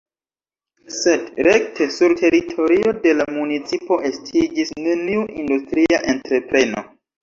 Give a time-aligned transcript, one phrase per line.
[0.95, 6.89] Sed rekte sur teritorio de la municipo estiĝis neniu industria entrepreno.